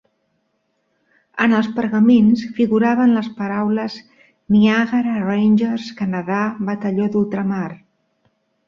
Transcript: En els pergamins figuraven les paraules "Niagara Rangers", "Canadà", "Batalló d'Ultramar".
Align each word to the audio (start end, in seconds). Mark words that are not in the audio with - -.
En 1.45 1.53
els 1.57 1.69
pergamins 1.75 2.45
figuraven 2.61 3.13
les 3.19 3.29
paraules 3.43 3.99
"Niagara 4.57 5.21
Rangers", 5.29 5.95
"Canadà", 6.03 6.45
"Batalló 6.73 7.13
d'Ultramar". 7.17 7.67